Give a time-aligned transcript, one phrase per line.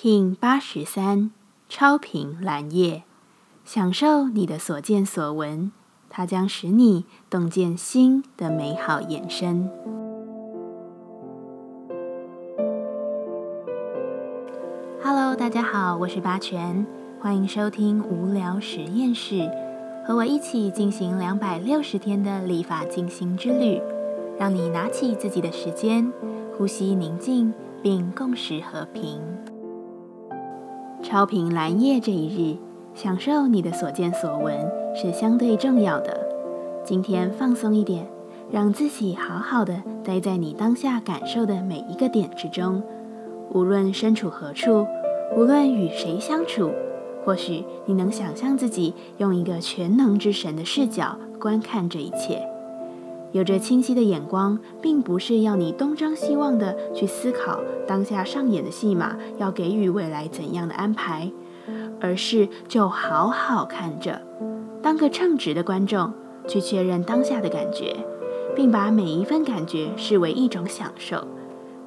[0.00, 1.32] King 八十三
[1.68, 3.02] 超频蓝夜，
[3.64, 5.72] 享受你的所见所闻，
[6.08, 9.68] 它将使你洞见新的美好延伸。
[15.02, 16.86] Hello，大家好，我是八全，
[17.20, 19.50] 欢迎收听无聊实验室，
[20.06, 23.82] 和我一起进行两百六十天的立法进行之旅，
[24.38, 26.12] 让你拿起自己的时间，
[26.56, 27.52] 呼吸宁静，
[27.82, 29.20] 并共识和平。
[31.00, 32.56] 超频蓝夜这一日，
[32.92, 36.28] 享受你的所见所闻是相对重要的。
[36.84, 38.06] 今天放松一点，
[38.50, 42.82] 让自己好好的待在你当下感受的每一个点之中。
[43.50, 44.86] 无论身处何处，
[45.36, 46.72] 无论与谁相处，
[47.24, 52.42] 或许你能想象自己用一个全能之神的视角观看这一切。
[53.32, 61.30] 有着清晰的眼光，并不是要你东张西望的去思考当下上演的戏码要给予未来怎样的安排，
[62.00, 64.22] 而是就好好看着，
[64.82, 66.12] 当个称职的观众，
[66.46, 67.96] 去确认当下的感觉，
[68.56, 71.26] 并把每一份感觉视为一种享受，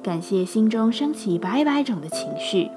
[0.00, 2.70] 感谢心中升起百百种的情绪，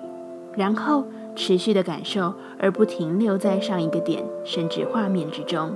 [0.55, 1.05] 然后
[1.36, 5.71] 持续的感受，而不停留在上一个点甚至画面之中。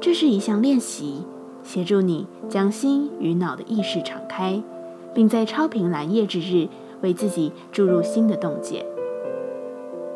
[0.00, 1.22] 这是一项练习。
[1.68, 4.62] 协助你将心与脑的意识敞开，
[5.12, 6.66] 并在超频蓝夜之日
[7.02, 8.86] 为自己注入新的洞见。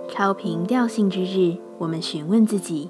[0.09, 2.89] 超频调性之日，我们询问自己：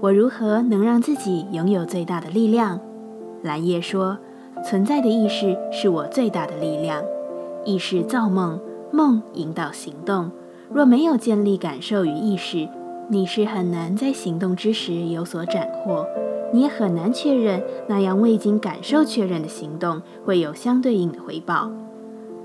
[0.00, 2.78] 我如何能让自己拥有最大的力量？
[3.42, 4.16] 蓝夜说：
[4.64, 7.02] 存在的意识是我最大的力量。
[7.64, 8.60] 意识造梦，
[8.92, 10.30] 梦引导行动。
[10.72, 12.68] 若没有建立感受与意识，
[13.08, 16.06] 你是很难在行动之时有所斩获。
[16.54, 21.68] 你也很难确认那样未经感受确认的行动会有相对应的回报。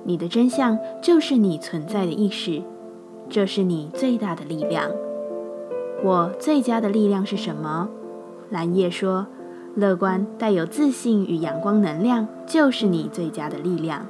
[0.03, 2.63] 你的真相就是你存在的意识，
[3.29, 4.89] 这是你最大的力量。
[6.03, 7.87] 我最佳的力量是什么？
[8.49, 9.27] 蓝叶说
[9.77, 14.07] ：“乐观、带有自信与阳光能量就是你最佳的力量。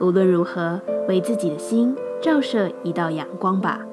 [0.00, 3.84] 无论如何，为自己的心照射一道阳光吧。”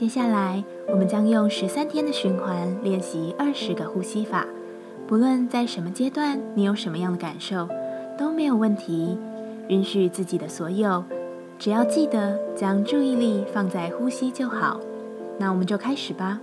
[0.00, 4.46] 接下来，我们将用十三天的循环练习二十个呼吸法。
[5.06, 7.68] 不论在什么阶段，你有什么样的感受，
[8.16, 9.18] 都没有问题。
[9.68, 11.04] 允许自己的所有，
[11.58, 14.80] 只要记得将注意力放在呼吸就好。
[15.36, 16.40] 那我们就开始吧。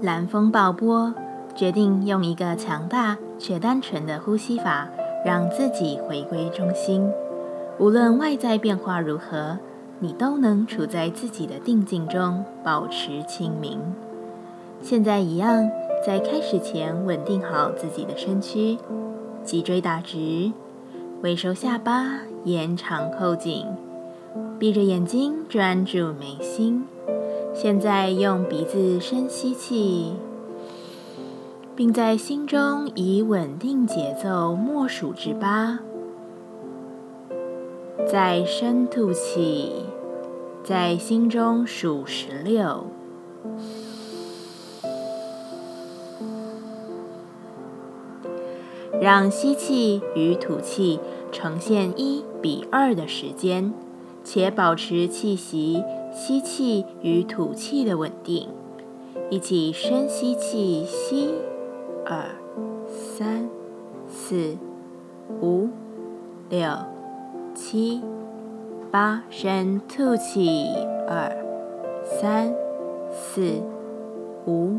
[0.00, 1.12] 蓝风暴波，
[1.54, 4.88] 决定用一个强大却单纯的呼吸法，
[5.26, 7.06] 让自己回归中心。
[7.78, 9.58] 无论外在变化如何。
[9.98, 13.80] 你都能处在自己的定境中，保持清明。
[14.82, 15.70] 现在一样，
[16.06, 18.78] 在开始前稳定好自己的身躯，
[19.42, 20.52] 脊椎打直，
[21.22, 23.66] 微收下巴，延长后颈，
[24.58, 26.84] 闭着眼睛专注眉心。
[27.54, 30.12] 现在用鼻子深吸气，
[31.74, 35.78] 并在心中以稳定节奏默数至八。
[38.06, 39.85] 再深吐气，
[40.66, 42.86] 在心中数十六，
[49.00, 50.98] 让吸气与吐气
[51.30, 53.72] 呈现一比二的时间，
[54.24, 58.48] 且保持气息吸气与吐气的稳定。
[59.30, 61.32] 一起深吸气，吸
[62.04, 62.24] 二
[62.88, 63.48] 三
[64.08, 64.56] 四
[65.40, 65.68] 五
[66.50, 66.68] 六。
[67.54, 68.02] 七、
[68.96, 70.70] 八，深吐气，
[71.06, 71.30] 二、
[72.02, 72.54] 三、
[73.12, 73.60] 四、
[74.46, 74.78] 五、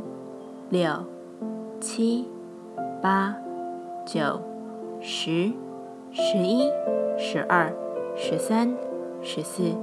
[0.72, 1.06] 六、
[1.80, 2.26] 七、
[3.00, 3.36] 八、
[4.08, 4.42] 九、
[5.00, 5.52] 十、
[6.12, 6.68] 十一、
[7.16, 7.72] 十二、
[8.16, 8.76] 十三、
[9.22, 9.76] 十四、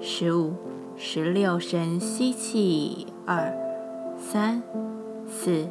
[0.00, 0.54] 十五、
[0.96, 3.56] 十六，深吸气，二、
[4.18, 4.64] 三、
[5.28, 5.68] 四、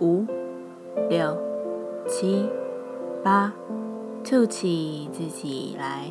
[0.00, 0.24] 五、
[1.10, 1.36] 六、
[2.08, 2.48] 七、
[3.22, 3.52] 八。
[4.24, 6.10] 吐气，自己来。